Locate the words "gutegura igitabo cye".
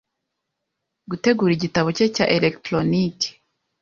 1.09-2.05